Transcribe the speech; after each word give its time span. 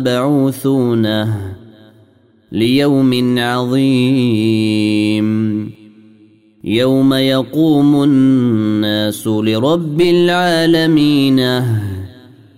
مبعوثون 0.00 1.34
ليوم 2.52 3.38
عظيم. 3.38 5.24
يوم 6.64 7.14
يقوم 7.14 8.02
الناس 8.02 9.26
لرب 9.26 10.00
العالمين. 10.00 11.40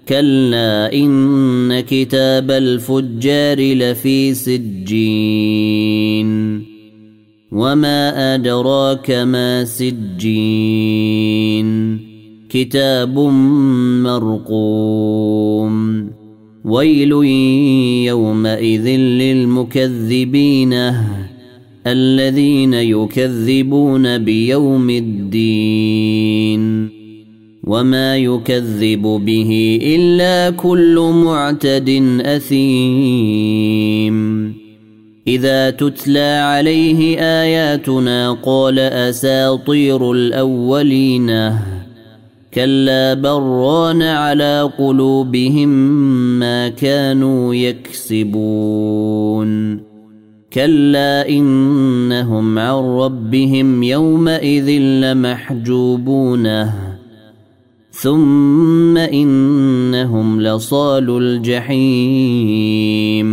كلا 0.08 0.92
إن 0.92 1.80
كتاب 1.80 2.50
الفجار 2.50 3.74
لفي 3.74 4.34
سجين. 4.34 6.26
وما 7.52 8.34
أدراك 8.34 9.10
ما 9.10 9.64
سجين. 9.64 11.16
كتاب 12.48 13.18
مرقوم. 14.02 15.76
ويل 16.66 17.12
يومئذ 18.06 18.86
للمكذبين 18.98 20.72
الذين 21.86 22.74
يكذبون 22.74 24.18
بيوم 24.18 24.90
الدين. 24.90 26.88
وما 27.64 28.16
يكذب 28.16 29.02
به 29.02 29.78
إلا 29.82 30.50
كل 30.50 31.12
معتد 31.14 32.20
أثيم. 32.20 34.16
إذا 35.26 35.70
تتلى 35.70 36.40
عليه 36.42 37.18
آياتنا 37.18 38.32
قال 38.32 38.78
أساطير 38.78 40.12
الأولين. 40.12 41.30
كلا 42.56 43.14
بران 43.14 44.02
على 44.02 44.70
قلوبهم 44.78 45.68
ما 46.38 46.68
كانوا 46.68 47.54
يكسبون. 47.54 49.48
كلا 50.52 51.28
إنهم 51.28 52.58
عن 52.58 52.74
ربهم 52.74 53.82
يومئذ 53.82 54.70
لمحجوبون. 54.80 56.70
ثم 57.90 58.96
إنهم 58.96 60.40
لصال 60.40 61.22
الجحيم. 61.22 63.26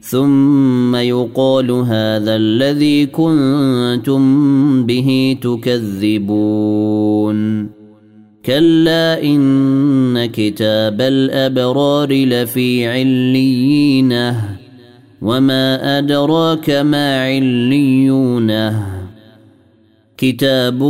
ثم 0.00 0.96
يقال 0.96 1.70
هذا 1.70 2.36
الذي 2.36 3.06
كنتم 3.06 4.22
به 4.86 5.36
تكذبون. 5.42 6.42
كلا 8.46 9.22
ان 9.22 10.26
كتاب 10.26 11.00
الابرار 11.00 12.12
لفي 12.12 12.86
عليين 12.86 14.34
وما 15.22 15.98
ادراك 15.98 16.70
ما 16.70 17.22
عليون 17.24 18.72
كتاب 20.16 20.82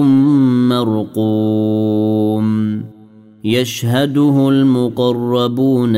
مرقوم 0.72 2.46
يشهده 3.44 4.48
المقربون 4.48 5.96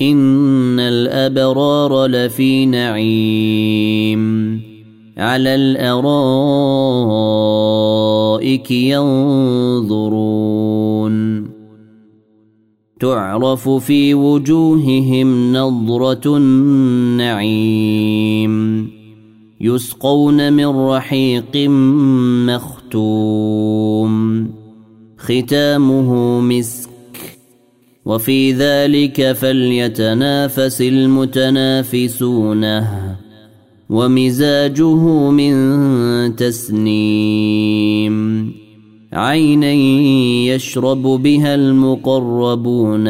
ان 0.00 0.80
الابرار 0.80 2.06
لفي 2.06 2.66
نعيم 2.66 4.26
على 5.18 5.54
الأرائك 8.36 8.70
ينظرون. 8.70 11.46
تعرف 13.00 13.68
في 13.68 14.14
وجوههم 14.14 15.52
نضره 15.52 16.20
النعيم. 16.26 17.66
يسقون 19.60 20.52
من 20.52 20.66
رحيق 20.66 21.56
مختوم. 22.46 24.46
ختامه 25.18 26.40
مسك. 26.40 26.90
وفي 28.04 28.52
ذلك 28.52 29.32
فليتنافس 29.32 30.82
المتنافسون. 30.82 32.64
ومزاجه 33.90 35.30
من 35.30 35.56
تسنيم. 36.36 38.16
عينا 39.12 39.72
يشرب 40.54 41.02
بها 41.02 41.54
المقربون. 41.54 43.08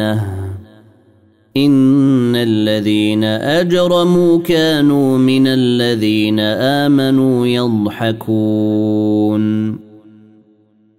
إن 1.57 2.35
الذين 2.35 3.23
أجرموا 3.23 4.37
كانوا 4.37 5.17
من 5.17 5.47
الذين 5.47 6.39
آمنوا 6.39 7.47
يضحكون. 7.47 8.57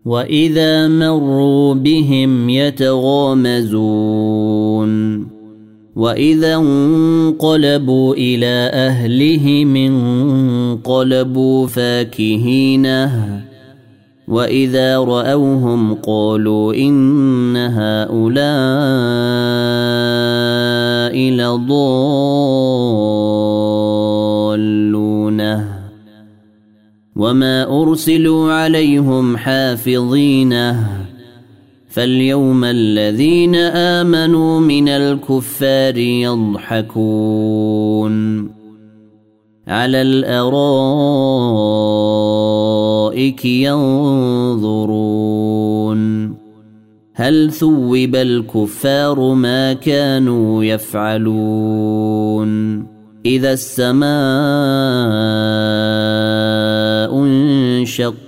وإذا 0.05 0.89
مروا 0.89 1.75
بهم 1.75 2.51
يتغامزون. 2.51 3.79
واذا 5.99 6.55
انقلبوا 6.55 8.15
إلى 8.15 8.71
اهلهم 8.73 9.77
انقلبوا 9.77 11.67
فاكهين 11.67 12.87
واذا 14.29 14.99
راوهم 14.99 15.95
قالوا 15.95 16.75
ان 16.75 17.57
هؤلاء 17.57 18.39
لضالون 21.19 22.19
وما 27.17 27.83
ارسلوا 27.83 28.53
عليهم 28.53 29.37
حافظين 29.37 30.55
فاليوم 31.99 32.65
الذين 32.65 33.55
آمنوا 33.55 34.61
من 34.61 34.89
الكفار 34.89 35.99
يضحكون 36.79 38.15
على 39.69 40.03
الأرائك 40.03 40.65
ينظرون 43.45 44.99
هل 47.15 47.53
ثوب 47.53 48.15
الكفار 48.15 49.35
ما 49.35 49.73
كانوا 49.73 50.65
يفعلون 50.65 52.49
إذا 53.27 53.53
السماء 53.53 54.09
انشقت 57.25 58.28